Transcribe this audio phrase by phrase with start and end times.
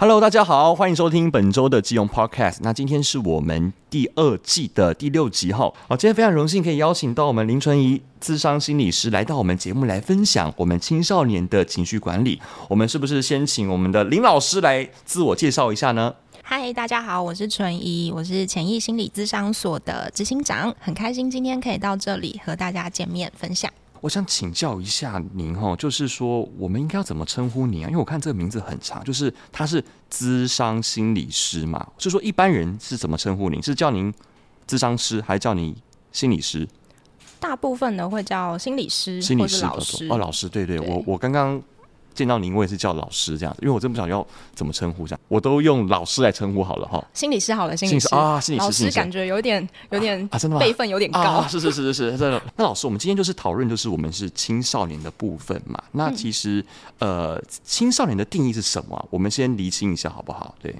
[0.00, 2.58] Hello，大家好，欢迎收听本周的基隆 Podcast。
[2.60, 5.72] 那今天是我们第二季的第六集哈。
[5.88, 12.40] 好，今天非常荣幸可以邀请到我们林纯仪咨商心理师来到我们节目来分享我们青少年的情绪管理。
[12.68, 16.14] 我们是不是先请我们的林老师来自我介绍一下呢？
[16.44, 23.68] 嗨，大家好，我是纯怡，我是潜意心理咨商所的执行长，很开心今天可以到这里和大家见面分享。
[24.00, 27.88] 我想请教一下您哈，就是说我们应该要怎么称呼您啊？
[27.88, 33.62] 因为我看这个名字很长，就是他是资商心理师嘛，就是说一般人是怎么称呼您？
[33.62, 34.12] 是叫您
[34.66, 35.76] 咨商师，还是叫你
[36.12, 36.68] 心理师？
[37.40, 41.62] 大部分呢会叫心理师，心理师老师哦，老师，对对，对我我刚刚。
[42.18, 47.02] 见到您，我也是叫老师这样子，因为我真不晓得要怎么称呼这样，我都用老师来称呼好了哈。
[47.14, 50.60] 心理师好了，心理师啊，心理师，老师感觉有点有点啊，真的吗？
[50.60, 51.46] 辈分有点高。
[51.48, 52.42] 是、是是是是是，是。
[52.56, 55.80] 那老师，我们今天就是讨论，就是我们是青少年的部分嘛。
[55.92, 56.64] 那其实、
[56.98, 59.04] 嗯、呃，青少年的定义是什么、啊？
[59.10, 60.56] 我们先厘清一下好不好？
[60.60, 60.74] 对。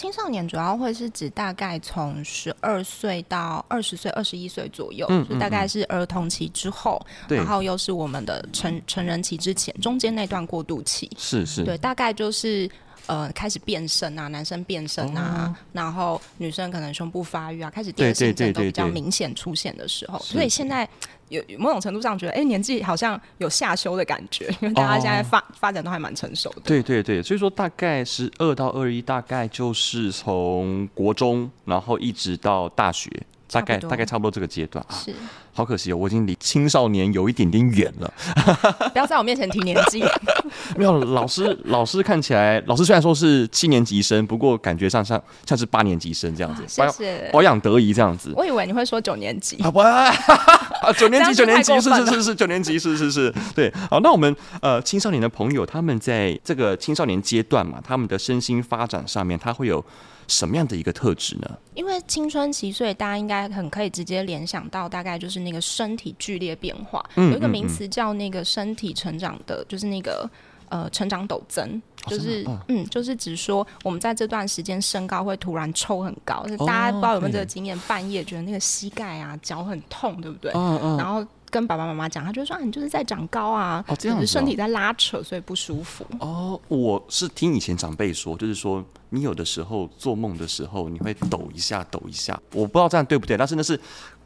[0.00, 6.98] 青少年主要会是指大概从十二岁到二十岁、二十一岁左右，嗯，就大概是儿童期之后，
[7.28, 12.66] 嗯、然后又是我们的成成人期之前，中间那段过渡期，是是，对，大概就是
[13.10, 20.88] 呃开始变声啊，男生变声啊、哦，然后女生可能胸部发育啊，开始第二性征都比较明显出现的时候，所以现在。
[21.30, 26.62] 有某种程度上觉得，哎、欸，年纪好像有下修的感觉，因为大家现在发、哦、发展都还蛮成熟的。
[26.64, 33.08] 对对对，所以说大概十二到二一，大概就是从国中，然后一直到大学。
[33.50, 35.14] 大概大概差不多这个阶段啊，是
[35.52, 38.12] 好可惜哦，我已经离青少年有一点点远了。
[38.92, 40.02] 不要在我面前提年纪。
[40.76, 48.32] 没有，老师老师看起来，老师虽然说是七年级生，不过感觉上像像是八年级生这样子，谢谢保养得宜这样子。
[48.36, 49.56] 我以为你会说九年级。
[49.62, 50.12] 啊不啊，
[50.96, 53.72] 九年级九年级是是是是九年级是是是，对。
[53.90, 59.84] 好，那我们呃青少年的朋友，他们在这个青少年阶段嘛，他们的身心发展上面，他会有。
[60.30, 61.58] 什么样的一个特质呢？
[61.74, 67.04] 因为青春期，所以大家应该很可以直接联想到，大概就是那个身体剧烈变化。
[67.16, 70.30] 嗯、有一个名词叫那个身体成长的，就是那个
[70.68, 76.46] 呃成长陡增，就是、哦、嗯，就是指说我们在这段时间身高会突然抽很高。
[76.58, 77.80] 哦、大家不知道有没有这个经验、哦？
[77.88, 80.52] 半夜觉得那个膝盖啊、脚很痛，对不对？
[80.52, 81.26] 然后。
[81.50, 86.06] 跟爸爸妈妈讲，他就说啊，你就是在长高啊，哦，这样子，身体在拉扯，所以不舒服。
[86.20, 92.40] 哦，我是听以前长辈说，就是说你有的时候做梦的时候，你会抖一下，抖一下。
[92.52, 93.78] 我不知道这样对不对，但是那是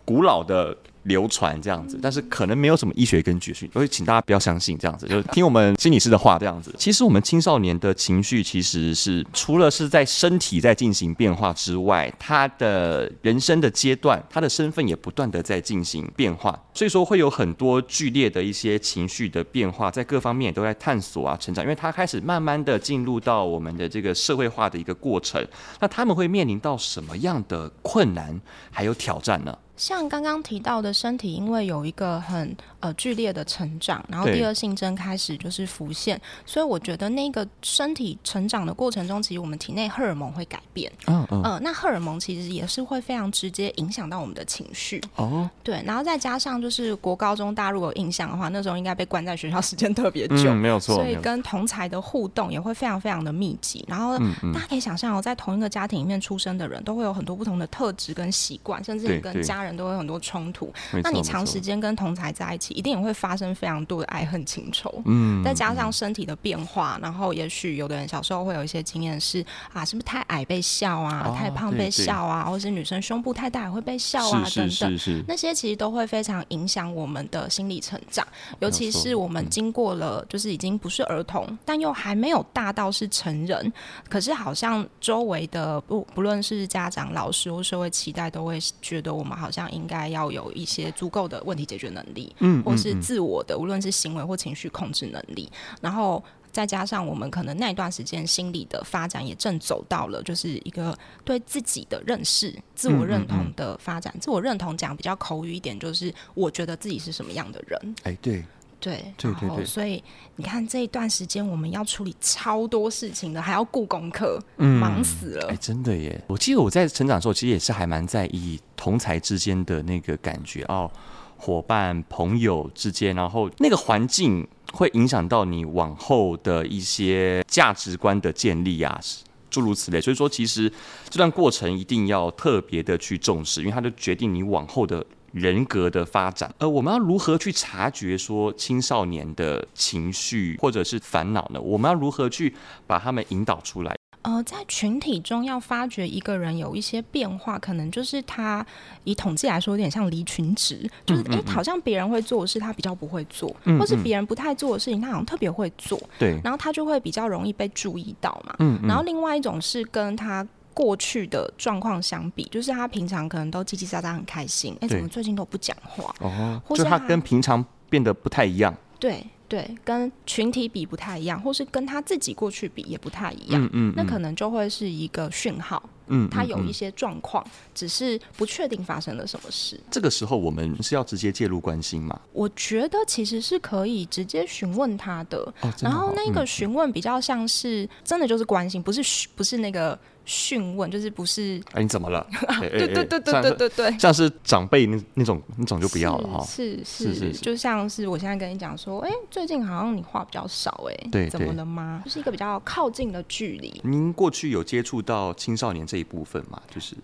[0.04, 0.76] 古老的。
[1.04, 6.74] 流传这样子，但是可能没有什么医学根据，所以请大家不要相信这样子，就是听我们心理师的话这样子。
[6.78, 25.46] 其实我们青少年的情绪，其实是除了是在身体在进行变化之外，他的人生的阶段，他的身份也不断的在进行变化，所以说会有很多剧烈的一些情绪的变化，在各方面都在探索啊成长，因为他开始慢慢的进入到我们的这个社会化的一个过程，
[25.80, 28.40] 那他们会面临到什么样的困难
[28.70, 29.56] 还有挑战呢？
[29.76, 40.90] 像刚刚提到的身体，因为有一个很呃剧烈的成长，然后第二性征开始就是浮现，所以我觉得那个身体成长的过程中，其实我们体内荷尔蒙会改变。
[41.06, 41.60] 嗯嗯、呃。
[41.62, 45.02] 那荷尔蒙其实也是会非常直接影响到我们的情绪。
[45.16, 45.48] 哦。
[45.62, 50.94] 对，然后再加上就是国高中大家如果有印象的话，那时候应该被关在学校时间特别久，嗯，没有错。
[50.94, 53.84] 所以跟同才的互动也会非常非常的密集。
[53.88, 54.16] 然后
[54.52, 65.02] 大家可以想象哦，在同一个家庭里面出生的人都会有很多不同的特质跟习惯，甚至你跟家人都会有很多冲突，那你长时间跟同才在一起，一定也会发生非常多的爱恨情仇。
[65.06, 78.26] 嗯，再加上身体的变化，然后也许有的人小时候会有一些经验是啊，是不是太矮被笑啊，哦、太胖被笑啊，或是女生胸部太大也会被笑啊，等等，那些其实都会非常影响我们的心理成长。
[78.60, 83.72] 尤其是我们经过了，就是已经不是儿童，但又还没有大到是成人，
[84.08, 90.04] 可是好像周围的不不论是家长、老师或社会期待，都会觉得我们好像应该。
[90.14, 96.22] 要有一些足够的问题解决能力，嗯，或是自我的，无论是行为或情绪控制能力，然后
[96.52, 104.14] 再加上我们可能那段时间心理的发展也正走到了，就是一个对自己的认识、自我认同的发展。
[104.20, 107.94] 自我认同讲比较口语一点，就是我觉得自己是什么样的人。
[108.04, 108.44] 哎，对。
[108.84, 110.04] 对，对对对，所以
[110.36, 115.48] 你看这一段时间我们要处理超多事情的，还要顾功课，嗯，忙死了。
[115.48, 116.22] 哎，真的耶！
[116.26, 120.90] 我记得我在成长的时候，其实也是还蛮在意同才之间的那个感觉哦，
[121.38, 129.00] 伙伴、朋友之间，然后那个环境会影响到你往后的一些价值观的建立啊，
[129.48, 129.98] 诸如此类。
[129.98, 130.70] 所以说，其实
[131.08, 135.02] 这段过程一定要特别的去重视，因为它就决定你往后的。
[135.34, 141.60] 人格的发展，呃我们要如何去察觉说青少年的情绪或者是烦恼呢？
[141.60, 142.54] 我们要如何去
[142.86, 143.94] 把他们引导出来？
[144.22, 148.64] 呃，在群体中要发觉一个人有一些变化，可能就是他
[149.02, 156.00] 以统计来说，有点像离群值，就是哎、嗯嗯嗯，好像别人会做的事，他比较不会做，或是别人不太做的事情，他好像特别会做。
[156.18, 158.54] 对，然后他就会比较容易被注意到嘛。
[158.60, 166.14] 嗯，嗯，然后另外一种是跟他过去的状况相比，就是他平常可能都叽叽喳喳很开心，哎，怎么最近都不讲话？
[166.18, 168.76] 哦，或是就他跟平常变得不太一样。
[168.98, 169.24] 对。
[169.46, 179.78] 对，跟群体比不太一样，或是跟他自己过去比也不太一样，嗯嗯嗯、那可能就会是一个讯号，嗯，他有一些状况，嗯嗯嗯、只是不确定发生了什么事。
[179.90, 182.18] 这个时候我们是要直接介入关心吗？
[182.32, 189.96] 我觉得其实是可以直接询问他的，哦、然后那个询问比较像是真的就是关心，不是不是那个。
[190.24, 191.60] 询问就是不是？
[191.72, 192.26] 哎，你怎么了？
[192.60, 196.44] 对对对对对对对，像是长辈那那种那种就不要了哈。
[196.44, 202.02] 是是是，就像是我现在跟你讲说，哎，最近好像你话比较少，哎，对，怎么了吗？
[202.04, 203.80] 就是一个比较靠近的距离。
[203.84, 206.60] 您过去有接触到青少年这一部分吗？
[206.72, 206.94] 就是。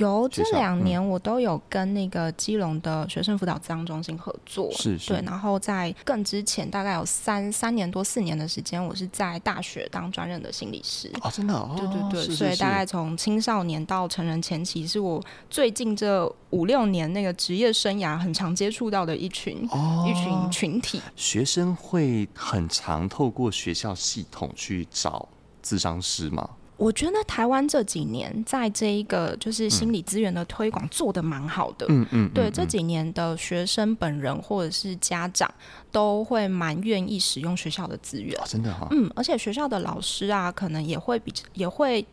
[0.00, 5.22] 有这两年，我都有跟那个基隆的学生辅导咨商中心合作，是是，对。
[5.26, 11.12] 然后在更之前，大概有三三年多四年的时间，我是在大学当专任的心理师。
[11.20, 11.52] 哦，真的？
[11.52, 12.34] 哦，对对对。
[12.34, 21.02] 所以大概从青少年到成人前期，是我最近这五六年那个职业生涯很常接触到的一群、哦、一群群体。
[21.14, 25.28] 学生会很常透过学校系统去找
[25.60, 26.48] 智商师吗？
[26.80, 35.52] 我觉得台湾这几年在这一个就是心理资源的推广做的蛮好的，嗯嗯，对，这几年的学生本人或者是家长
[35.92, 42.04] 都会蛮愿意使用学校的资源，真的哈，嗯，而且学校的老师啊，可能也会比也会。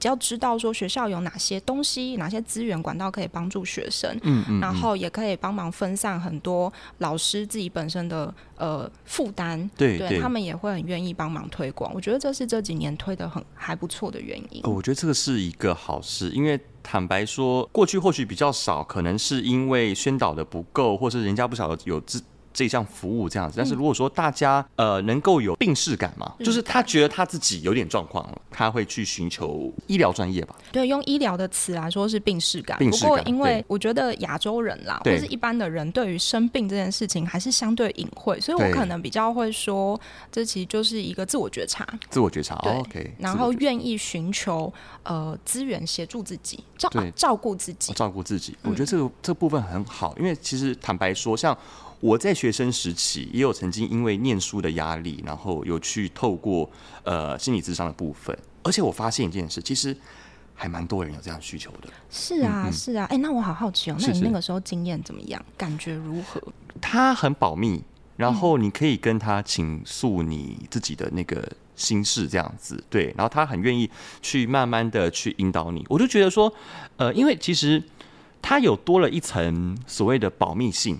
[0.00, 11.92] 比较知道说学校有哪些东西、哪些资源管道可以帮助学生，嗯，嗯，然后也可以帮忙分散很多老师自己本身的呃负担，对，对，他们也会很愿意帮忙推广。
[11.92, 14.62] 我觉得这是这几年推的很还不错的原因。
[14.64, 22.22] 我觉得这个是一个好事，因为坦白说，过去或许比较少，可能是因为宣导的不够，或是人家不晓得有资。
[22.52, 30.56] 这项服务这样子，但是如果说大家呃能够有病视感嘛，就是他觉得他自己有点状况了，他会去寻求医疗专业吧？
[30.72, 32.76] 对，用医疗的词来说是病视感。
[32.78, 39.98] 不过因为我觉得亚洲人啦，或是一般的人，对于生病这件事情还是相对隐晦，所以我可能比较会说，
[40.32, 41.86] 这其实就是一个自我觉察。
[42.08, 42.56] 自我觉察。
[42.62, 42.72] 对。
[42.72, 43.14] OK。
[43.18, 44.72] 然后愿意寻求
[45.04, 48.56] 呃资源协助自己，照照顾自己，照顾自己。
[48.62, 51.56] 我觉得这个这个部分很好，因为其实坦白说，像。
[52.00, 56.68] 我在学生时期也有曾经因为念书的压力，然后有去透过
[57.04, 59.94] 呃心理智商的部分，而且我发现一件事，其实
[60.54, 61.90] 还蛮多人有这样需求的。
[62.10, 65.38] 是啊，嗯嗯是啊，哎、欸，那我好好奇哦，那你那个时候经验怎么样？
[65.40, 66.42] 是是感觉如何？
[66.80, 67.82] 他很保密，
[68.16, 71.46] 然后你可以跟他倾诉你自己的那个
[71.76, 73.90] 心事，这样子对，然后他很愿意
[74.22, 75.84] 去慢慢的去引导你。
[75.90, 76.50] 我就觉得说，
[76.96, 77.82] 呃，因为其实
[78.40, 80.98] 他有多了一层所谓的保密性。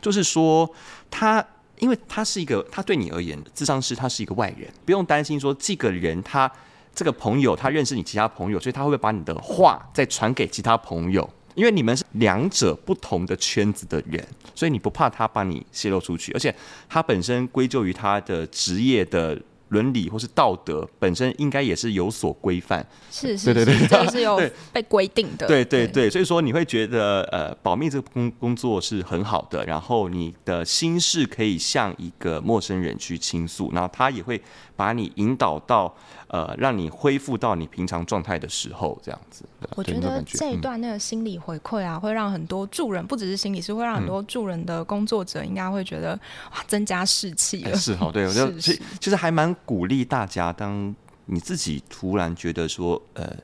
[0.00, 0.68] 就是说，
[1.10, 1.44] 他
[1.78, 6.50] 因为他是一个，他对你而言，智商师他是一个外人，不用担心说这个人他
[6.94, 11.28] 这个朋友他认识你其他朋友，所以他会不会把你的话再传给其他朋友？
[11.54, 14.24] 因为你们是两者不同的圈子的人，
[14.54, 16.54] 所以你不怕他把你泄露出去，而且
[16.88, 19.40] 他本身归咎于他的职业的。
[19.70, 24.40] 伦理或是道德本身应该也是有所规范，是是，对对对，这是有
[24.72, 25.88] 被规定的，对对。
[25.88, 34.40] 对，所以说你会觉得呃，保密这个工工作是很好的，然后你的心事可以向一个陌生人去倾诉，然后他也会
[34.76, 35.92] 把你引导到
[36.28, 39.44] 呃，让你恢复到你平常状态的时候，这样子。
[39.76, 46.18] 我觉得这一段那个心理回馈啊，会让很多助人，不只是心理是，会让很多助人的工作者应该会觉得
[46.52, 47.76] 哇，增加士气了。
[47.76, 49.48] 是哦，对，我觉得 其其实还蛮。
[49.64, 50.94] 鼓励大家，当
[51.26, 53.36] 你自己突然觉得说，呃，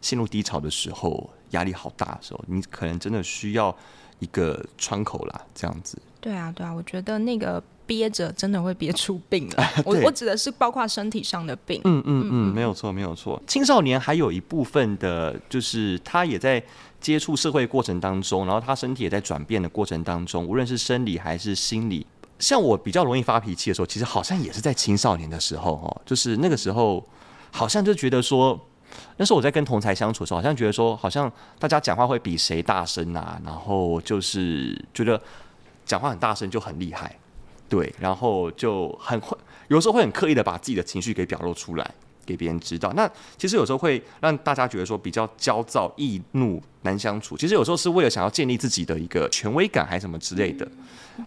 [0.00, 3.74] 陷入低潮的时候，压力好大的时候，你可能真的需要
[4.18, 5.98] 一个窗口啦，这样子。
[6.20, 9.72] 对啊，对啊，我觉得那个憋着真的会憋出病来。
[9.84, 11.80] 我我指的是包括身体上的病。
[11.84, 13.40] 嗯嗯嗯，没有错，没有错。
[13.46, 16.62] 青少年还有一部分的，就是他也在
[17.00, 22.06] 接触社会过程当中，然后他身体也在转变的过程当中，无论是生理还是心理。
[22.38, 27.04] 像我比较容易发脾气的时候，其实好像也是在青少年的时候哦，就是那个时候，
[27.52, 28.58] 好像就觉得说，
[29.16, 35.20] 那时候我在跟同才相处的时候，好像觉得说，好像大家讲话会比谁大声啊，然后就是觉得
[35.86, 37.16] 讲话很大声就很厉害，
[37.72, 39.34] 对，然后就很会，
[39.68, 41.90] 有时候会很刻意的把自己的情绪给表露出来
[42.26, 42.92] 给别人知道。
[42.94, 47.34] 那其实有时候会让大家觉得说比较焦躁、易怒难相处。
[47.34, 50.68] 其实有时候是为了想要建立自己的一个权威感，还是什么之类的。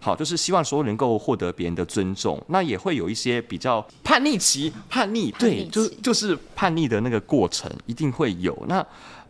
[0.00, 2.40] 好，就是希望说能够获得别人的尊重。
[2.46, 8.56] 那也会有一些比较叛逆期，叛逆，对，就就是叛逆的那个过程一定会有。
[8.68, 8.86] 那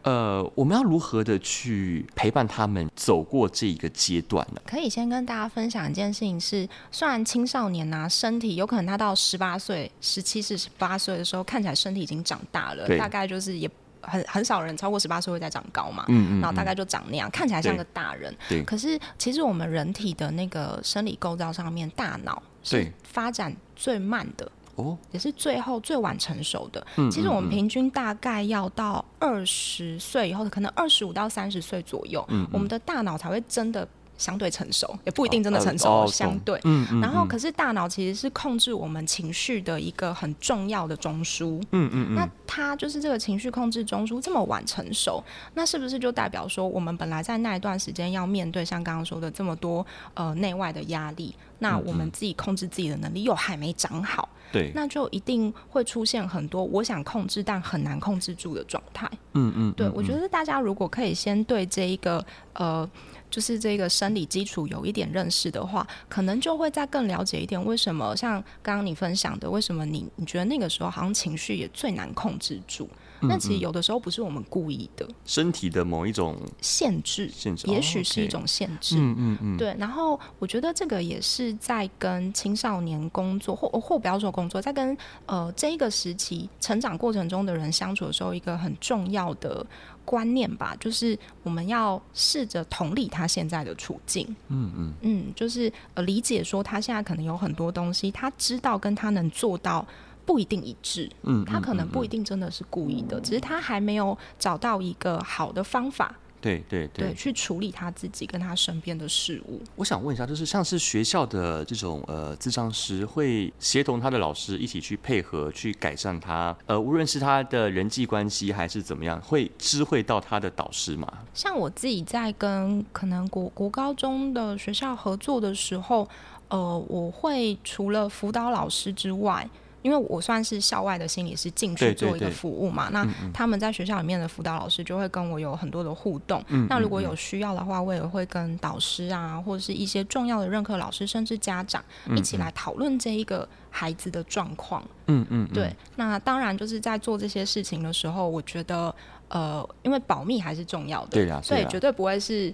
[0.06, 4.60] 呃，我们要如何的去陪伴他们走过这一个阶段呢？
[4.64, 13.68] 可以先跟大家分享一件事情是，虽然青少年呐、啊，身体有可能他到十八岁、十七、十八岁的时候，看起来身体已经长大了，大概就是也
[14.00, 18.32] 很很少人超过十八岁会再长高嘛，嗯，嗯嗯，然后大概就长那样，看起来像个大人。
[18.48, 18.62] 对。
[18.62, 24.48] 可是其实我们人体的那个生理构造上面，大脑是发展最慢的。
[24.76, 26.86] 哦，也是最后最晚成熟的。
[26.96, 33.86] 嗯，其实我们平均大概要到二十岁以后，可能二十五到三十岁左右，嗯，我们的大脑才会真的
[34.18, 36.58] 相对成熟，也不一定真的成熟，哦、相对。
[36.64, 37.00] 嗯嗯。
[37.00, 41.62] 然后，可是大脑其实是控制我们情绪的一个很重要的中枢。
[41.72, 42.14] 嗯嗯。
[42.14, 54.28] 那它就是这个情绪控制中枢这么晚成熟，那是不是就代表说，我们本来在那一段时间要面对像刚刚说的这么多呃内外的压力，那我们自己控制自己的能力又还没长好？
[54.52, 59.10] 对，那就一定会出现很多我想控制但很难控制住的状态。
[59.32, 62.88] 嗯嗯，对，我觉得大家如果可以先对这一个呃，
[63.28, 72.88] 就是这个生理基础有一点认识的话，可能就会再更了解一点为什么像刚刚你分享的，为什么你你觉得那个时候好像情绪也最难控制住。
[73.20, 78.96] 那其实有的时候不是我们故意的，身体的某一种限制，限制，也许是一种限制。
[78.98, 79.74] 嗯嗯嗯，对。
[79.78, 84.96] 然后我觉得这个也是在跟青少年工作，或或不要说工作，在跟
[85.26, 89.64] 呃这一个时期成长过程中的人相处的时候，一个很重要的
[90.04, 94.26] 观念吧，就是我们要试着同理他现在的处境。
[94.48, 99.86] 嗯嗯嗯，就是呃理解说他现在可能有很多东西，他知道跟他能做到。
[100.26, 109.60] 不一定一致，嗯，他可能不一定真的是故意的，嗯嗯嗯，只是他还没有找到一个好的方法，对对对，对，去处理他自己跟他身边的事物。
[109.76, 121.06] 我想问一下，就是像是学校的这种呃，智商师会协同他的老师一起去配合，去改善他，呃，无论是他的人际关系还是怎么样，会知会到他的导师吗？
[121.32, 126.06] 像我自己在跟可能国国高中的学校合作的时候，
[126.48, 129.48] 呃，我会除了辅导老师之外。
[129.86, 136.44] 因为我算是校外的心理师进去做一个服务嘛，对对对，那他们在学校里面的辅导老师就会跟我有很多的互动。
[136.48, 141.80] 嗯、那如果有需要的话，我也会跟导师啊，或者是一些重要的任课老师，甚至家长
[142.16, 144.82] 一起来讨论这一个孩子的状况。
[145.06, 145.72] 嗯嗯，对。
[145.94, 148.92] 那当然就是在做这些事情的时候，我觉得
[149.28, 152.52] 呃，因为保密还是重要的，对啊，所以绝对不会是。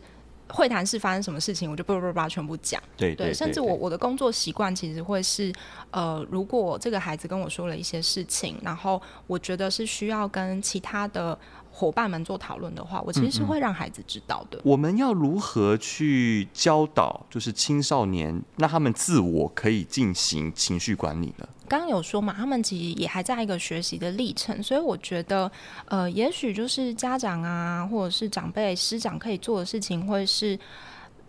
[0.52, 2.80] 会谈室发生什么事情，我就叭叭叭全部讲。
[2.96, 5.52] 对对，对，甚至我我的工作习惯其实会是，
[5.90, 11.38] 呃，如果这个孩子跟我说了一些事情，然后我觉得是需要跟其他的。
[11.74, 14.58] 伙伴们做讨论的话，我其实是会让孩子知道的。
[14.58, 14.62] 嗯嗯。
[14.64, 21.48] 我们要如何去教导，就是青少年，让他们自我可以进行情绪管理呢？
[21.66, 25.50] 刚刚有说嘛，他们其实也还在一个学习的历程，所以我觉得，
[25.86, 30.58] 呃，也许就是家长啊，或者是长辈、师长可以做的事情，会是。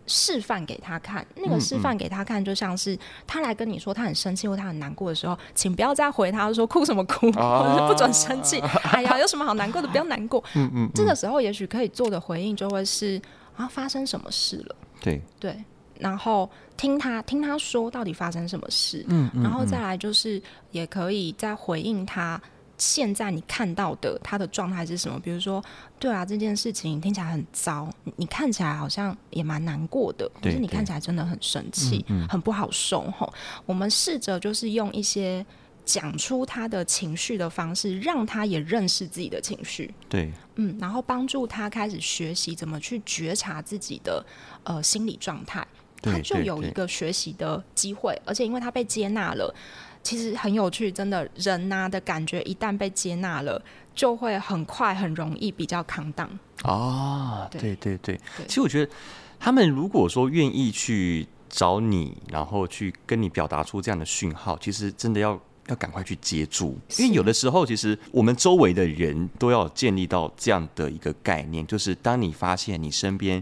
[0.08, 8.60] 示范给他看，那个示范给他看，就像是他来跟你说他很生气或他很难过的时候，请不要再回他说哭什么哭，或者是不准生气。
[8.92, 9.88] 哎呀，有什么好难过的？
[9.88, 10.44] 不要难过。
[10.56, 13.22] 嗯嗯，这个时候也许可以做的回应就会是
[13.56, 14.76] 啊，发生什么事了？
[15.02, 15.56] 对对，
[16.00, 19.06] 然后听他听他说到底发生什么事。
[19.08, 20.42] 嗯嗯，然后再来就是
[20.72, 22.42] 也可以再回应他。
[22.84, 25.18] 现在你看到的他的状态是什么？
[25.18, 25.64] 比如说，
[25.98, 33.34] 对啊，这件事情听起来很糟，你看起来好像也蛮难过的，可是你看起来真的很生气，很不好受吼。
[33.66, 35.46] 我们试着就是用一些
[35.86, 39.94] 讲出他的情绪的方式，让他也认识自己的情绪。
[40.10, 44.26] 对，嗯，然后帮助他开始学习怎么去觉察自己的
[44.66, 45.66] 呃心理状态，
[46.02, 49.56] 他就有一个学习的机会，而且因为他被接纳了。
[50.04, 53.60] 其实很有趣，真的人呐、啊、的感觉，一旦被接纳了，
[53.96, 56.30] 就会很快很容易比较扛挡。
[56.64, 58.46] 哦，对对对，对，对。
[58.46, 58.92] 其实我觉得，
[59.40, 73.42] 他们如果说愿意去找你，然后去跟你表达出这样的讯号，其实真的要要赶快去接住，因为有的时候，其实我们周围的人都要建立到这样的一个概念，就是当你发现你身边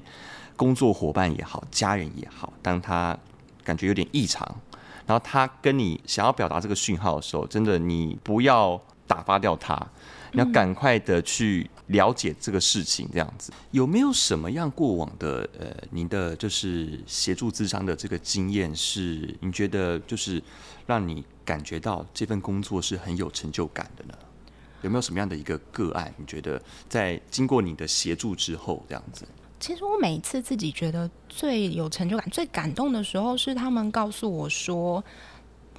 [0.56, 3.18] 工作伙伴也好，家人也好，当他
[3.64, 4.56] 感觉有点异常。
[5.06, 9.76] 然后他跟你想要表达这个讯号的时候，真的你不要打发掉他，
[10.32, 13.10] 你要赶快的去了解这个事情。
[13.12, 20.42] 这样子有没有什么样过往的呃，您的就是协助咨商的这个经验，是你觉得就是
[20.86, 24.14] 让你感觉到这份工作是很有成就感的呢？
[24.82, 26.14] 有没有什么样的一个个案？
[26.18, 29.26] 你觉得在经过你的协助之后，这样子？
[29.62, 35.02] 其实我每一次自己觉得最有成就感、最感动的时候，是他们告诉我说。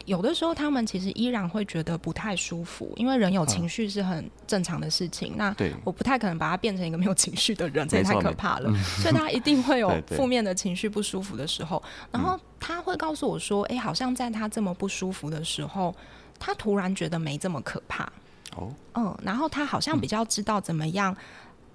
[0.05, 5.35] 有的时候，他们其实依然会觉得不太舒服，因为人有情绪是很正常的事情。
[5.35, 8.69] 嗯、那我不太可能把他变成一个没有情绪的人，这也太可怕了。
[9.01, 11.79] 所以他一定会有负面的情绪、不舒服的时候。
[11.79, 15.95] 对对，然后他会告诉我说：“哎、欸，好像在他这么不舒服的时候，
[16.37, 18.03] 他突然觉得没这么可怕。”
[18.59, 21.17] 哦，嗯，然后他好像比较知道怎么样。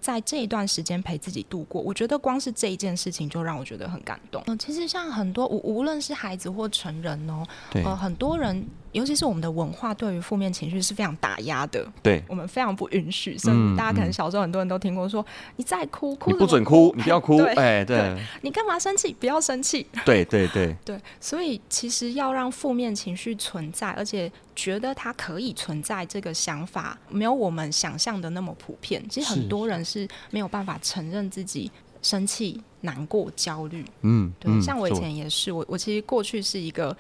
[0.07, 4.41] 在这一段时间陪自己度过，我觉得光是这一件事情就让我觉得很感动。
[4.47, 8.65] 嗯，其实像很多无无论是孩子或成人哦，对呃，很多人。
[8.97, 13.37] 尤其是我们的文化对于负面情绪是非常打压的，对我们非常不允许。
[13.37, 19.13] 所以大家可能小时候很多人都听过说：“嗯、你再哭，哭不准哭，你不要哭。”哎，对，对你干嘛生气？
[19.19, 19.85] 不要生气。
[20.03, 29.03] 对对对 对，所以其实要让负面情绪存在，而且觉得它可以存在，这个想法没有我们想象的那么普遍。
[29.07, 33.85] 其实很多人是没有办法承认自己生气、难过、焦虑。
[34.01, 36.97] 嗯，对，嗯、像我以前也是，我我其实过去是一个。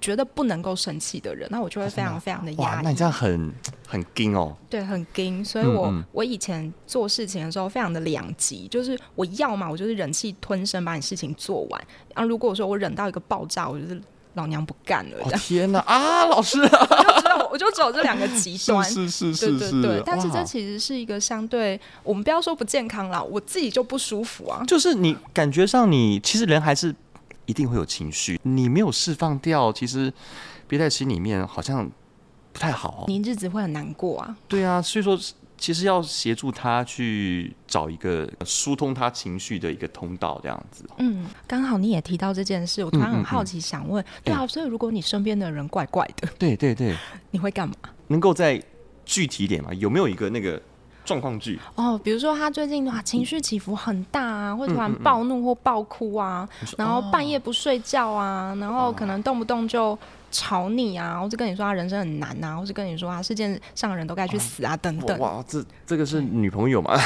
[0.00, 2.84] 觉得不能够生气的人，那我就会非常非常的压抑。
[2.84, 3.52] 那你这样很
[3.86, 4.56] 很惊哦。
[4.70, 5.44] 对，很惊。
[5.44, 11.80] 所以我，我、嗯嗯、我以前做事情的时候非常的两极，就是我要嘛，我就是忍气吞声把你事情做完。
[12.14, 14.00] 然后如果说我忍到一个爆炸，我就是
[14.34, 15.16] 老娘不干了。
[15.24, 18.84] 哦、天哪啊，老师、啊， 我就只有我就只有这两个极端。
[18.88, 19.82] 是是是是是。
[19.82, 24.62] 对，但是这其实是一个相对，我们不要说不健康啦，我自己就不舒服啊。
[24.66, 26.94] 就是你感觉上，你其实人还是。
[27.48, 30.12] 一定会有情绪，你没有释放掉，其实
[30.66, 31.90] 憋在心里面好像
[32.52, 33.06] 不太好。
[33.08, 34.36] 你日子会很难过啊。
[34.46, 35.18] 对啊，所以说
[35.56, 40.84] 其实要协助他去找一个疏通他情绪的一个通道，这样子。
[40.98, 46.94] 嗯，刚好你也提到这件事，我突然很好奇，想问，嗯嗯嗯对啊，所以如果你身边的人怪怪的，对对对，
[47.30, 47.74] 你会干嘛？
[48.08, 48.62] 能够再
[49.06, 49.72] 具体一点吗？
[49.72, 50.60] 有没有一个那个？
[51.08, 59.98] 状况剧哦，比如说他最近的话情绪起伏很大啊，会突然暴怒或暴哭啊，然后半夜不睡觉啊，然后可能动不动就
[60.30, 65.18] 吵你啊，或者跟你说他人生很难啊，或者跟你说啊世界上人都该去死啊等等。
[65.18, 66.92] 哇，这这个是女朋友吗？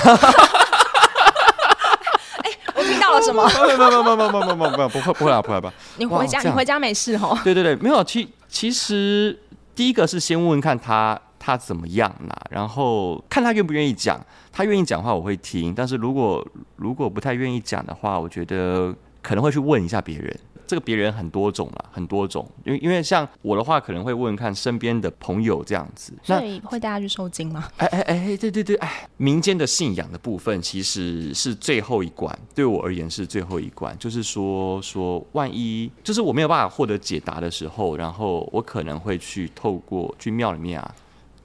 [2.43, 3.49] 哎，我听到了什么？
[3.79, 5.73] 没有没有没有没有没有没有没有不会不会啊不会吧？
[5.99, 7.39] 你回家你回家没事哦？
[7.45, 8.03] 对对对，没有。
[8.03, 9.39] 其其实
[9.77, 11.21] 第一个是先问问看他。
[11.45, 12.33] 他怎么样呢？
[12.49, 14.25] 然后看他愿不愿意讲。
[14.53, 20.39] 他愿意讲话，我会听；但是如果如果不太愿意讲的话，我觉得可能会去问一下别人。
[20.65, 22.49] 这个别人很多种了，很多种。
[22.65, 26.15] 因为因为像我的话，可能会问问看身边的朋友这样子。
[26.23, 27.69] 所以会带他去受惊吗？
[27.77, 33.95] 哎哎哎，对对对，哎，民间的信仰的部分其实是最后一关，对我而言是最后一关。
[33.99, 40.95] 就是说说，万一就是我没有办法获得解答的时候，然后我可能会去透过去庙里面啊。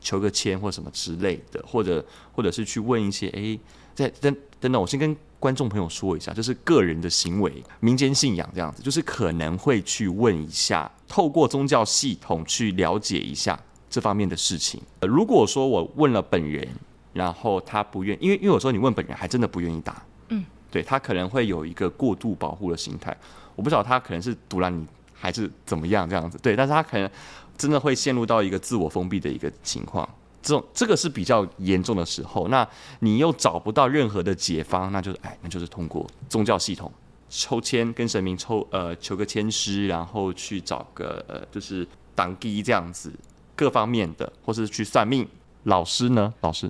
[0.07, 3.59] 求个签或什么之类的，或者或者是去问一些，哎，
[3.93, 14.81] 在等等等，我先跟观众朋友说一下，就是个人的行为、民间信仰这样子，就是可能会去问一下，透过宗教系统去了解一下这方面的事情。
[15.01, 16.65] 呃，如果说我问了本人，
[17.11, 23.15] 然后他不愿，因为因为有时候你问本人还真的不愿意答，嗯，对，他可能会有一个过度保护的心态，
[23.57, 24.87] 我不知道他可能是读了你
[25.19, 27.09] 还是怎么样这样子，对，但是他可能。
[27.57, 30.07] 真的会陷入到一个自我封闭的一个情况，
[30.43, 32.49] 这种这个是比较严重的时候。
[32.49, 32.67] 那
[32.99, 36.91] 你又找不到任何的解方，那就是哎，那就是通过宗教系统
[37.29, 43.11] 抽签，跟神明抽呃求个签师，然后去找个呃就是当机这样子
[43.55, 45.27] 各方面的，或是去算命。
[45.63, 46.31] 老师呢？
[46.41, 46.69] 老师。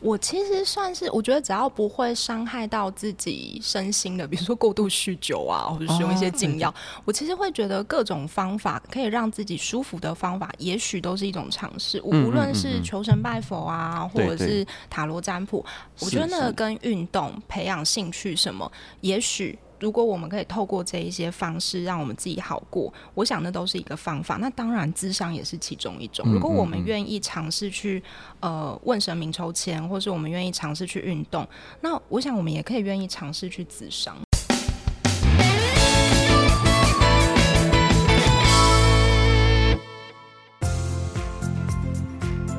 [0.00, 11.98] 我其实算是，我觉得只要不会伤害到自己身心的，比如说过度酗酒啊，或者使用一些禁药，哦、我其实会觉得各种方法可以让自己舒服的方法，也许都是一种尝试。
[12.10, 15.64] 嗯、无论是求神拜佛啊，嗯嗯嗯、或者是塔罗占卜，
[16.00, 18.70] 我觉得那个跟运动、培养兴趣什么，
[19.02, 19.58] 也许。
[19.80, 24.36] 如果我们可以透过这一些方式让我们自己好过，我想那都是一个方法。
[24.36, 26.30] 那当然，智商也是其中一种。
[26.30, 28.02] 如果我们愿意尝试去
[28.40, 31.48] 呃问神明抽签，或是我们愿意尝试去运动，
[31.80, 34.14] 那我想我们也可以愿意尝试去咨商。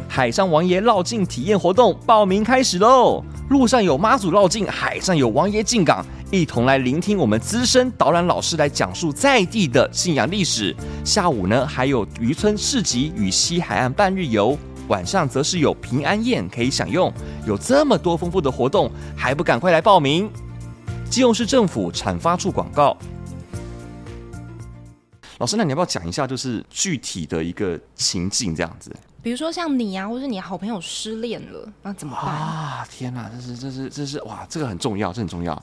[0.09, 3.23] 海上王爷绕境体验活动报名开始喽！
[3.49, 6.05] 路上有妈祖绕境，海上有王爷进港。
[6.31, 10.73] 一同来聆听我们资深导览老师来讲述在地的信仰历史。
[11.03, 17.11] 下午呢，还有渔村市集与西海岸半日游，晚上则是有平安宴可以享用。
[17.45, 20.31] 有这么多丰富的活动，还不赶快来报名？
[21.09, 22.95] 基隆市政府产发处广告。
[25.39, 28.89] 老师，那你要不要讲一下，就是具体的一个情境这样子？
[29.21, 32.87] 比如说像你啊，或是你好朋友失恋了，那怎么办啊？
[32.89, 35.61] 天哪，这是这是这是哇，这个很重要，这很重要。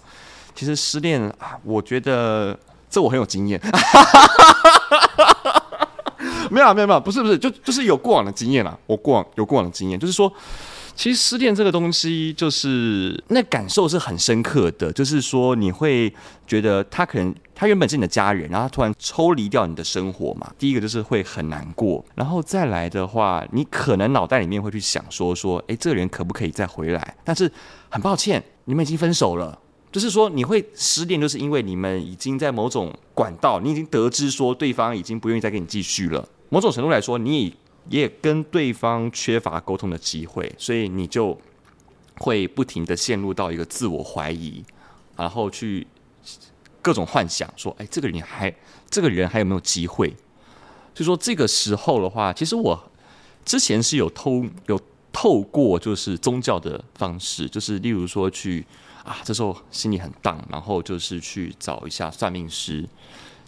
[0.59, 2.59] 其实失恋啊，我觉得
[2.90, 3.61] 这我很有经验。
[6.51, 8.77] 没有，没有没有，不是不是，就就是有过往的经验啦。
[8.87, 10.33] 我过往有过往的经验，就是说，
[10.97, 14.92] 其实失恋这个东西，就是那感受是很深刻的。
[14.92, 16.12] 就是说，你会
[16.44, 20.51] 觉得他可能他原本是你的家人，然后他突然抽离掉你的生活嘛。
[20.59, 27.16] 第一个就是会很难过，然后再来的话，你可能脑袋里面会去想说说，哎，这个人可不可以再回来？
[27.23, 27.49] 但是
[27.88, 29.57] 很抱歉，你们已经分手了。
[29.98, 36.28] 就是说，你会失恋，就是因为你们已经在某种管道，你已经得知说对方已经不愿意再跟你继续了。
[36.50, 37.52] 某种程度来说，你也
[37.88, 41.37] 也跟对方缺乏沟通的机会，所以你就
[42.18, 44.62] 会不停的陷入到一个自我怀疑，
[45.16, 45.84] 然后去
[46.80, 48.54] 各种幻想，说，哎，这个人还
[48.88, 50.08] 这个人还有没有机会？
[50.94, 52.80] 所以说这个时候的话，其实我
[53.44, 54.80] 之前是有透有
[55.12, 58.64] 透过就是宗教的方式，就是例如说去。
[59.09, 62.87] 啊，这时候心里很荡，然后就是去找一下算命师。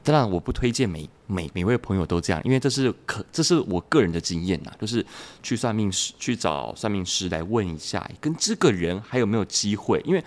[0.03, 5.05] 当然，我不推荐每每每位朋友都这样，因为这是可这是我个人的经验呐，就是
[5.43, 10.25] 去算命师去找算命师来问一下，跟这个人还有没有机会，因为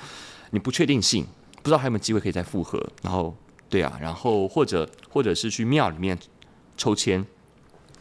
[0.51, 1.25] 你不确定性，
[1.63, 2.79] 不知道还有没有机会可以再复合。
[3.01, 3.35] 然后，
[3.67, 6.15] 对啊，然后或者或者是去庙里面
[6.77, 7.25] 抽签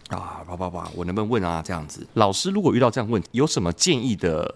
[0.09, 1.62] 啊，叭叭叭，我能不能问啊？
[1.64, 4.55] 这样子，老师如果遇到这样问题，有什么建议的？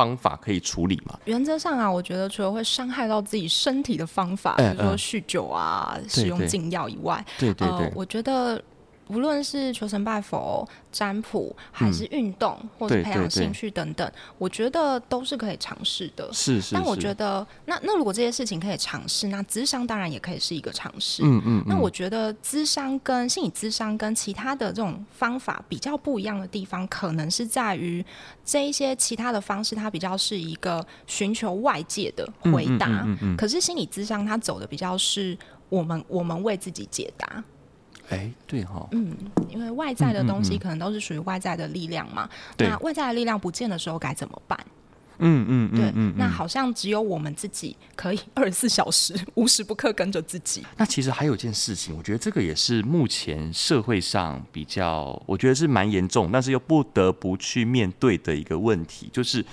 [0.00, 1.18] 方法可以处理吗？
[1.26, 8.62] 原则上啊，我觉得除了会伤害到自己身体的方法，比如说酗酒啊、使用禁药以外，对对对，我觉得。
[9.10, 16.32] 无论是求神拜佛、占卜，还是运动，嗯、或者培养兴趣等等，我觉得都是可以尝试的。
[16.32, 16.74] 是是，是。
[16.74, 21.24] 但我觉得，那那如果这些事情可以尝试，那咨商当然也可以是一个尝试。
[21.24, 21.64] 嗯，嗯嗯。
[21.66, 28.04] 那我觉得咨商跟心理咨商跟其他的这种方法比较不一样的地方，可能是在于
[28.44, 32.86] 这一些其他的方式，它比较是一个寻求外界的回答。
[32.86, 33.36] 嗯嗯嗯嗯嗯。
[33.36, 35.36] 可是心理咨商它走的比较是
[35.68, 37.42] 我们我们为自己解答。
[38.10, 39.16] 哎，对哈、哦，嗯，
[39.48, 44.58] 因为外在的东西可能都是属于外在的力量嘛，嗯嗯嗯，那外在的力量不见的时候该怎么办？
[45.22, 50.64] 嗯嗯，嗯，对，嗯，那好像只有我们自己可以二十四小时无时不刻跟着自己。
[50.78, 59.44] 那其实还有一件事情，我觉得这个也是目前社会上比较，我觉得是蛮严重，但是又不得不去面对的一个问题，就是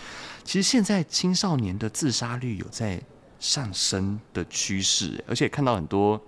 [0.45, 3.01] 其实现在青少年的自杀率有在
[3.37, 6.19] 上升的趋势，而且看到很多。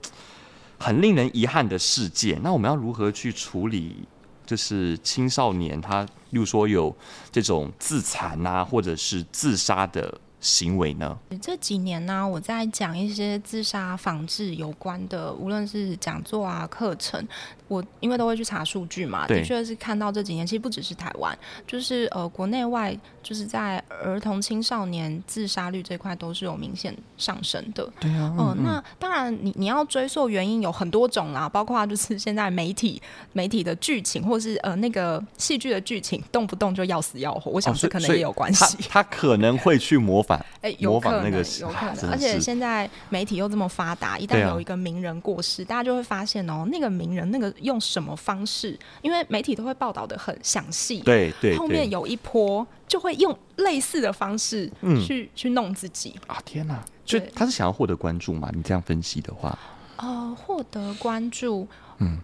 [0.80, 4.08] 很令人遗憾的事件，那我们要如何去处理？
[4.46, 6.96] 就是青少年他，例如说有
[7.32, 11.18] 这种自残啊，或者是自杀的行为呢？
[11.42, 17.26] 这几年呢、啊，我在讲一些自杀防治有关的，无论是讲座啊、课程。
[17.68, 27.88] 我因为都会去查数据嘛，的确是看到这几年，其实不只是台湾，就是呃国内外，就是在儿童青少年自杀率这块都是有明显上升的。
[28.00, 33.00] 对啊，嗯，呃、那当然你你要追溯原因有很多种啦，包括就是现在媒体
[33.34, 38.64] 媒体的剧情，或是呃那个戏剧的剧情，动不动就要死要活，我想这可能也有关系。
[38.64, 47.50] 哦、他，他可能会去模仿，哎、欸，模仿那个，有可 能，而且现在媒体又这么发达，一旦有一个名人过世，啊、大家就会发现哦，那个名人那个。
[47.62, 48.78] 用什么方式？
[49.02, 54.66] 因为媒体都会报道的很详细，对对，后面有一波就会用类似的方式
[55.06, 56.42] 去、嗯、去弄自己啊！
[56.46, 56.80] 天哪！
[57.06, 58.50] 所以他是想要获得关注嘛？
[58.54, 59.58] 你这样分析的话，
[59.98, 62.20] 呃，获得关注，嗯，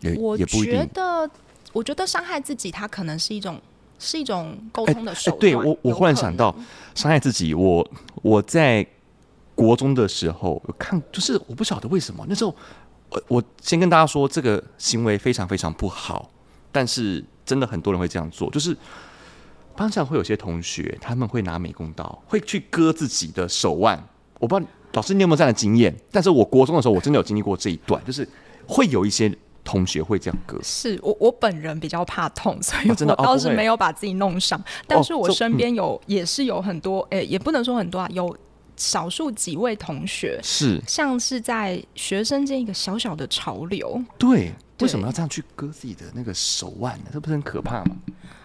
[0.00, 0.38] 也我。
[0.38, 1.28] 觉得，
[1.72, 3.60] 我觉得伤害自己，它可能是一种
[3.98, 5.52] 是一种沟通的手段。
[5.52, 6.54] 欸欸、对我，我忽然想到
[6.94, 7.86] 伤害自己，我
[8.22, 8.86] 我在
[9.54, 12.54] 国中的时候看，就是我不晓得为什么那时候。
[13.28, 16.28] 我先跟大家说，这个行为非常非常不好，
[16.72, 18.76] 但是真的很多人会这样做，就是
[19.76, 24.02] 班上会有些同学，他们会拿美工刀，会去割自己的手腕。
[24.40, 28.28] 我不知道老师你有没有这样的经验，但是我国中的时候，我真的有经历过这一段，就是
[28.66, 29.32] 会有一些
[29.64, 30.58] 同学会这样割。
[30.62, 38.36] 是我我本人比较怕痛，所以我倒是没有把自己弄伤，但是我身边有也是有很多，诶，也不能说很多啊，有。
[38.76, 47.04] 少数几位同学是像是在学生间一个小小的潮流，对，为什么要这样去割自己的那个手腕呢？
[47.12, 47.96] 这不是很可怕吗？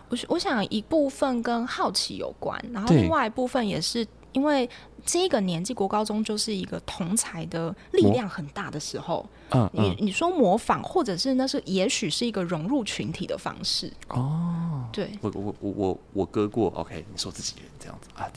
[0.07, 4.69] 我我想一部分跟好奇有关，然后另外一部分也是因为
[5.05, 14.87] 这个年纪国高中就是一个同才的力量很大的时候，嗯，你你说模仿，或者是那是也许是一个融入群体的方式哦。
[14.91, 18.29] 对，我我我我我割过，OK，你说自己人这样子啊。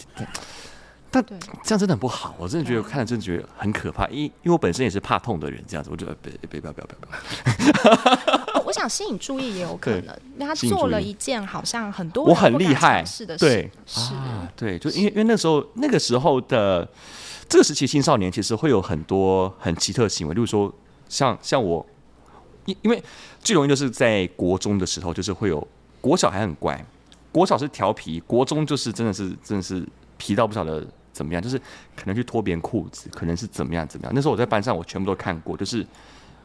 [1.12, 1.22] 但
[1.62, 8.62] 这样真的很不好，我真的觉得看了真的觉得很可怕，因因为我本身也是怕痛的人，这样子，我觉得别别不要不要不要不要。
[8.64, 13.70] 我想吸引注意也有可能，他做了一件好像很多我很厉害是的，对。
[13.84, 16.88] 是啊，对，就因为因为那时候那个时候的
[17.46, 20.72] 这个时期青少年其实会有很多很奇特的行为，例如说
[21.10, 21.84] 像像我，
[22.64, 23.02] 因因为
[23.42, 25.68] 最容易就是在国中的时候，就是会有
[26.00, 26.82] 国小还很乖，
[27.30, 31.58] 国小是调皮，国中就是真的是真的是皮到不晓得怎么样，就是
[31.94, 34.12] 可能去脱别人裤子，可能是怎么样怎么样。
[34.14, 35.86] 那时候我在班上，我全部都看过，就是。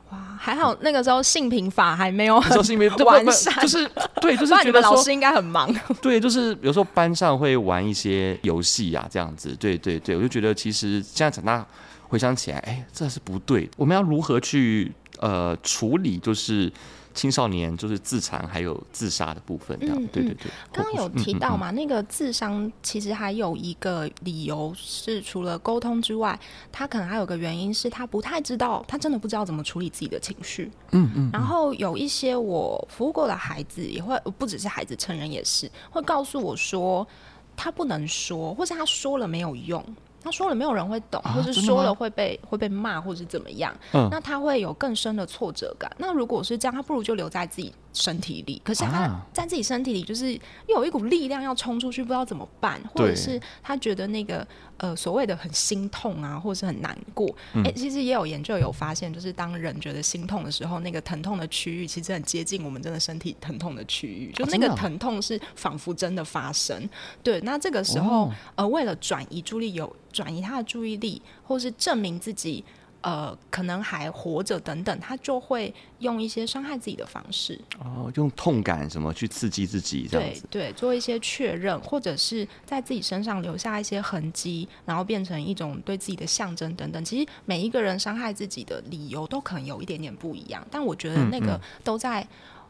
[0.10, 2.58] 哇，还好那个时候性平法还没有很
[3.06, 3.86] 完善，就是
[4.22, 5.70] 对，就是觉得老师应该很忙。
[6.02, 9.54] 对，就是有时候班上会玩一些游戏呀，这样子。
[9.60, 11.68] 对对对，我就觉得其实现在长大
[12.08, 13.70] 回想起来，哎，这是不对。
[13.76, 16.18] 我们要如何去呃处理？
[16.18, 16.72] 就是。
[17.18, 20.52] 青少年就是自残还有自杀的部分，对对对。
[20.72, 26.40] 刚刚有提到嘛，那个自伤其实还有一个理由是，除了沟通之外，
[26.72, 30.72] 他可能还有个原因是他不太知道，他真的不知道怎么处理自己的情绪。
[30.92, 31.30] 嗯，嗯嗯。
[31.34, 37.08] 然后有一些我服务过的孩子也会，不只是孩子，成人也是会告诉我说，
[37.56, 39.84] 他不能说，或是他说了没有用。
[40.24, 43.74] 他说了，没有人会懂，或是说了会被会被骂，或是怎么样？
[43.94, 45.90] 嗯，那他会有更深的挫折感。
[45.98, 48.62] 那如果是这样，他不如就留在自己身体里。
[48.64, 50.34] 可是他在自己身体里，就是
[50.68, 54.46] 又有一股力量要冲出去，不知道怎么办，或者是他觉得那个
[54.78, 57.28] 呃所谓的很心痛啊，或者是很难过。
[57.56, 66.88] 哎、其实也有研究有发现，就是当人觉得心痛的时候，那个疼痛的区域其实很接近我们真的身体疼痛的区域，就那个疼痛是仿佛真的发生。
[67.24, 69.96] 对，那这个时候、哦、呃，为了转移注意力有。
[70.10, 72.64] 转移他的注意力，或是证明自己，
[73.02, 77.60] 呃，可能还活着等等，他就会用一些伤害自己的方式。
[77.80, 80.46] 哦，用痛感什么去刺激自己，这样子。
[80.50, 87.04] 对对，做一些确认，或者是在自己身上留下一些痕迹，然后变成一种对自己的象征等等。
[87.06, 92.22] 其实每一个人伤害自己的理由都可能有一点点不一样，但我觉得那个都在。
[92.22, 92.28] 嗯嗯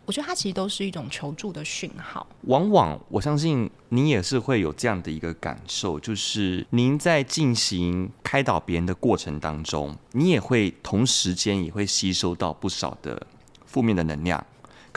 [0.07, 2.25] 我觉得它其实都是一种求助的讯号。
[2.43, 13.27] 往往我相信您也是会有这样的一个感受，就是您在进行开导别人的过程当中，你也会同时间也会吸收到不少的
[13.65, 14.43] 负面的能量。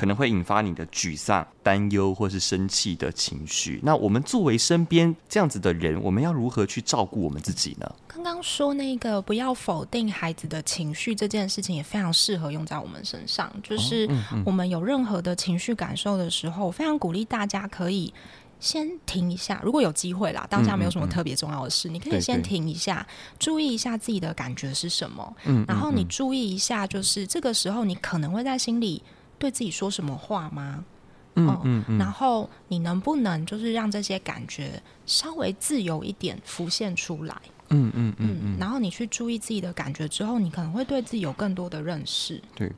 [0.00, 3.78] 可能会引发你的沮丧、担忧或是生气的情绪。
[3.82, 7.94] 那我们作为身边这样子的人，我们要如何去照顾我们自己呢？
[8.08, 13.52] 刚刚说那个不要否定孩子的情绪这件事情，也非常适合用在我们身上。
[13.62, 14.08] 就是
[14.46, 18.10] 我们有任何的情绪感受的时候，非常鼓励大家可以
[18.58, 19.60] 先停一下。
[19.62, 23.06] 如果有机会啦，当下没有什么特别重要的事，你可以先停一下，
[23.38, 25.36] 注意一下自己的感觉是什么。
[25.44, 29.02] 嗯然后你注意一下，就是这个时候你可能会在心里。
[29.40, 30.84] 对自己说什么话吗？
[31.36, 37.34] 嗯嗯，然后你能不能就是让这些感觉稍微自由一点浮现出来？
[37.70, 42.42] 嗯嗯嗯嗯，然后你去注意自己的感觉之后，你可能会对自己有更多的认识。
[42.54, 42.70] 对。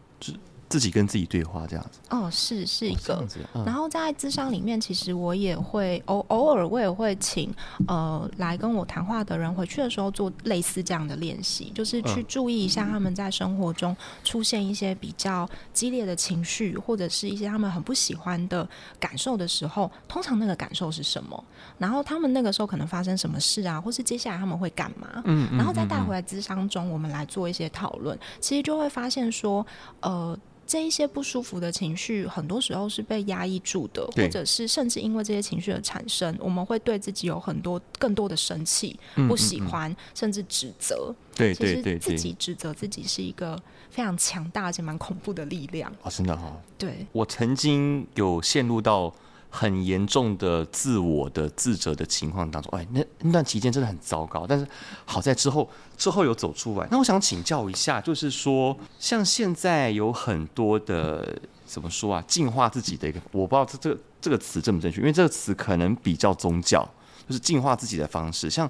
[0.73, 3.23] 自己跟自己对话这样子哦，是是一个。
[3.53, 7.55] 哦、然后在智商里面，其实我也会偶偶尔我也会请
[7.87, 18.67] 呃来跟我谈话的人回去的时候做类似这样的练习，就是去注意一下他们在生活中出现一些比较激烈的情绪，或者是一些他们很不喜欢的
[18.99, 21.45] 感受的时候，通常那个感受是什么？
[21.77, 25.21] 然后他们那个时候可能发生什么事啊，或是接下来他们会干嘛？
[25.27, 29.67] 嗯，然后再带回来智商中，我们来做一些讨论，其实就会发现说，
[30.01, 30.35] 呃。
[30.73, 41.15] 这一些不舒服的情绪，很多时候是被压抑住的，或者是甚至因为这些情绪的产生，我们会对自己有很多更多的生气、不喜欢，嗯嗯嗯、甚至指责。
[41.35, 43.55] 对对对，自己指责自己是一个
[43.91, 45.93] 非常强大而且蛮恐怖的力量。
[46.03, 46.57] 哦，真的哈、哦。
[46.79, 49.13] 对，我曾经有陷入到。
[49.55, 54.47] 很严重的自我的自责的情况当中，哎，那那段期间真的很糟糕。
[54.47, 54.67] 但是
[55.05, 56.89] 好在之后之后有走出来。
[56.91, 66.83] 那我想请教一下，就是说，像现在有很多的怎么说啊，净化自己的一个，我不知道这这这个词正不正确，因为这个词可能比较宗教，
[67.29, 68.49] 就是净化自己的方式。
[68.49, 68.69] 像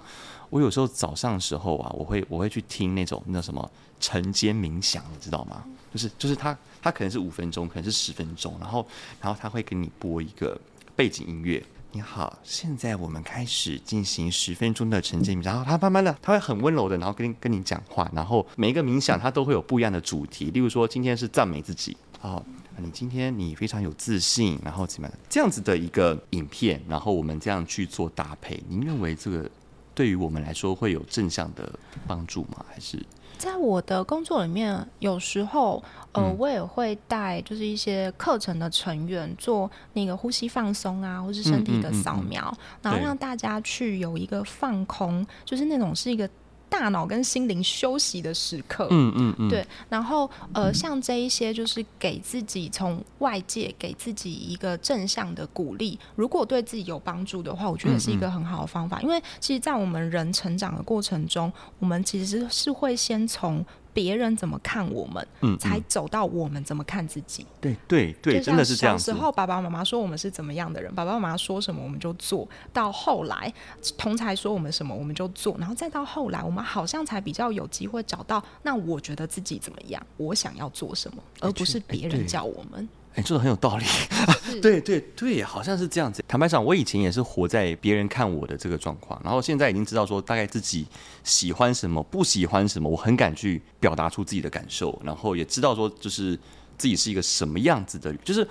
[0.50, 5.62] 我有时候早上的时候啊，我会我会去听那种那什么晨间冥想，你知道吗？
[5.92, 8.84] 就是就是他他可能是五分钟，可能是十分钟，然后
[9.20, 10.60] 然后他会给你播一个。
[10.94, 22.44] 背景音乐，你好，现在我们开始进行十分钟的晨间冥想，然后他慢慢的，他会很温柔的，然后跟跟你讲话，然后每一个冥想他都会有不一样的主题，例如说今天是赞美自己，哦，
[22.76, 29.50] 你今天你非常有自信，然后怎么样这样子的一个影片，然后我们这样去做搭配，您认为这个
[29.94, 31.70] 对于我们来说会有正向的
[32.06, 32.64] 帮助吗？
[32.68, 33.04] 还是
[33.38, 46.28] 在我的工作里面，有时候呃，我也会带就是一些课程的成员做那个呼吸放松啊，或是身体的扫描，然后让大家去有一个放空，就是那种是一个。
[46.72, 49.64] 大脑跟心灵休息的时刻，嗯嗯嗯，对。
[49.90, 59.02] 然后呃，像这一些就是给自己从外界给自己一个正向的鼓励，如果对自己有帮助的话，我觉得是一个很好的方法。
[59.02, 63.62] 因为其实，在我们人成长的过程中，我们其实是会先从。
[63.94, 67.46] 别人怎么看我们，嗯，才走到我们怎么看自己。
[67.60, 68.98] 对对对，真的是这样。
[68.98, 73.52] 小时候爸爸妈妈说我们是怎么样的人，爸爸妈妈说什么我们就做到后来，
[73.96, 82.88] 同才说我们什么我们就做，然后再到后来，我们好像才比较有机会找到，那我觉得自己怎么样，我想要做什么，而不是别人叫我们。
[83.14, 83.84] 哎，说的很有道理，
[84.62, 86.24] 对对对，好像是这样子。
[86.26, 90.86] 坦白讲，我以前也是活在别人看我的这个状况，然后现在已经知道说大概自己
[91.22, 96.34] 喜欢什么，不喜欢什么，我很敢去表达出自己的感受，然后也知道说就是
[96.78, 98.10] 自己是一个什么样子的。
[98.24, 98.48] 就是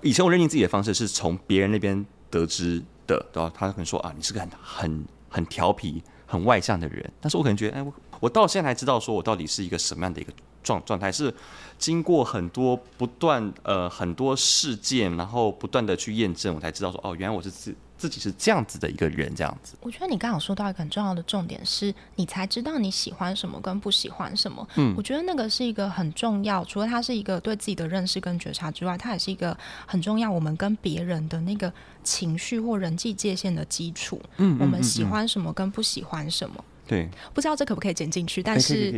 [0.00, 3.52] 以前我认定自己的方式是从别人那边得知的，然后？
[3.54, 10.32] 他可能说啊，你是个很很很调皮、很外向的人，但是我可能觉得，哎，我我到现在才知道说我到底是一个什么样的一个。
[10.62, 11.32] 状状态是
[11.78, 19.76] 经过很多不断呃很多事件，然后不断的去验证，我才知道说哦，原来我是自自己是这样子的一个人，这样子。
[19.80, 24.66] 我觉得你刚好说到一个很重要的重点是，你才知道你喜欢什么跟不喜欢什么。
[24.76, 31.72] 嗯，我觉得那个是一个很重要，除了它是一个对自己的认识跟觉察之外，它也是一个很重要我们跟别人的那个
[32.04, 34.20] 情绪或人际界限的基础。
[34.36, 36.64] 嗯，嗯，嗯，嗯，我们喜欢什么跟不喜欢什么。
[36.88, 38.90] 对，不知道这可不可以剪进去，但是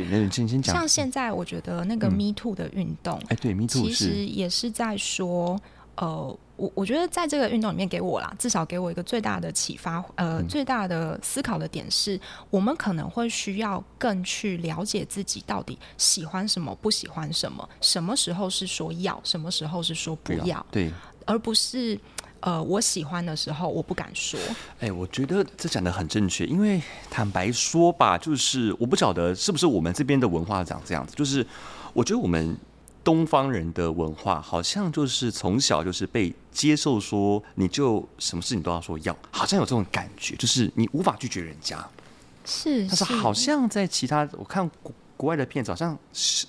[0.62, 5.60] 像现在我觉得那个 Me Too 的运动，哎、嗯，对，Me Too 其实也是在说，
[5.96, 20.90] 呃，我我觉得在这个运动里面给我啦，至少给我一个最大的启发，呃，嗯、最大的思考的点是，我们可能会需要更去了解自己到底喜欢什么，不喜欢什么，什么时候是说要，什么时候是说不要，不要对，
[21.26, 21.98] 而不是。
[22.40, 24.40] 呃，我喜欢的时候，我不敢说。
[24.80, 31.46] 哎、我觉得这讲得很正确，因为坦白说吧，就是我不晓得是不是我们这边的文化长这样子，就是
[31.92, 32.56] 我觉得我们
[33.04, 41.86] 东方人的文化好像就是从小就是被接受说，你就什么事情都要说要，好像有这种感觉，就是你无法拒绝人家。
[42.46, 44.68] 是，但是好像在其他我看
[45.16, 46.46] 国外的片子，好像是。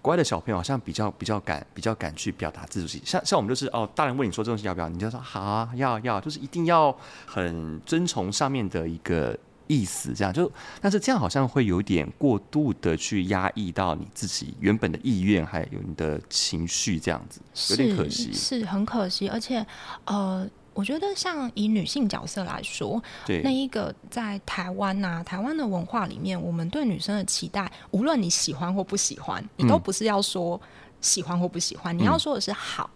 [0.00, 10.32] 国外的小朋友好像比较比较敢比较敢去表达自己，像像我们就是哦，大人问你说这东西要不要，你就说好啊，要要，就是一定要很遵从上面的一个意思，这样。
[10.32, 19.66] 就，但是这样好像会有点过度的去压抑到你自己原本的意愿，还有你的情绪，这样子有点可惜，是很可惜，而且
[20.04, 20.48] 呃。
[20.78, 30.60] 我觉得，像以女性角色来说，对那一个在台湾呐、啊，台湾的文化里面，我们对女生的期待，无论你喜欢或不喜欢，你都不是要说
[31.00, 32.88] 喜欢或不喜欢，嗯、你要说的是好。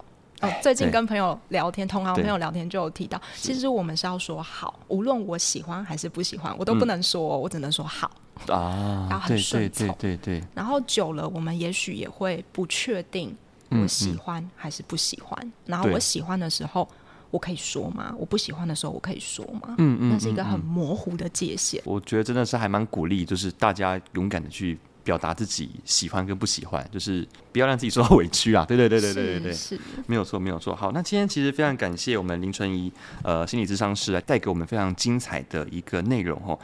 [0.43, 8.09] 哦，最近跟朋友聊天，同行朋友聊天就有提到，其实我们是要说好，无论我喜欢还是不喜欢，我都不能说，嗯、我只能说好
[8.47, 10.45] 啊， 然后很顺从，对对对。
[10.55, 13.37] 然后久了，我们也许也会不确定
[13.71, 15.37] 我喜欢还是不喜欢。
[15.43, 16.89] 嗯嗯、然后我喜欢的时候。
[17.33, 18.15] 我可以说吗？
[18.19, 19.75] 我不喜欢的时候，我可以说吗？
[19.79, 21.83] 嗯嗯，嗯，那是一个很模糊的界限。
[21.85, 28.65] 我觉得真的是还蛮鼓励，就是大家勇敢的去表达自己喜欢跟不喜欢，就是不要让自己受到委屈啊！
[28.69, 30.77] 对对对对对对对，没有错没有错。
[30.77, 32.93] 好，那今天其实非常感谢我们林纯怡
[33.25, 36.59] 呃心理咨商师来带给我们非常精彩的一个内容哦。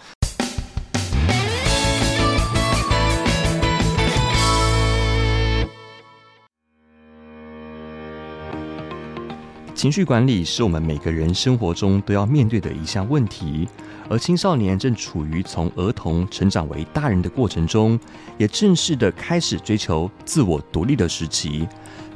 [9.78, 13.68] 情绪管理是我们每个人生活中都要面对的一项问题，
[14.10, 17.96] 而青少年正处于从儿童成长为大人的过程中，
[18.38, 21.64] 也正式的开始追求自我独立的时期。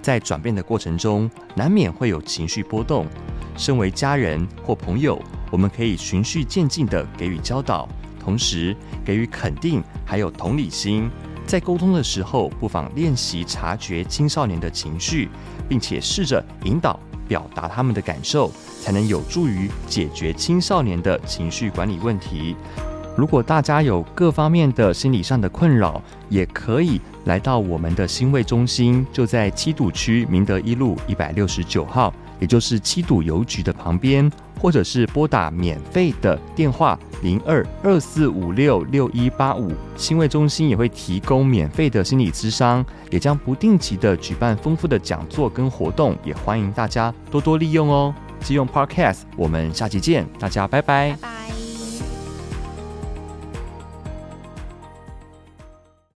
[0.02, 3.06] 在转变的过程中，难免会有情绪波动。
[3.56, 5.22] 身为家人或朋友，
[5.52, 11.08] 我们可以循序渐进的给予教导，同时给予肯定，还有同理心。
[11.46, 15.28] 在沟通的时候，不妨练习察觉青少年的情绪，
[15.68, 16.98] 并且试着引导。
[17.32, 22.54] 表达他们的感受，才能有助于解决青少年的情绪管理问题。
[23.16, 32.12] 如果大家有各方面的心理上的困扰，也可以来到我们的心卫中心，就在七堵区明德一路一百六十九号，
[32.42, 34.30] 也就是七堵邮局的旁边。
[34.60, 48.14] 或者是拨打免费的电话零二二四五六六一八五，心卫中心也会提供免费的心理咨商，也将不定期的举办丰富的讲座跟活动，也欢迎大家多多利用哦。
[48.38, 50.68] 即用 Podcast，我们下期见，大家。
[50.68, 51.61] 拜拜。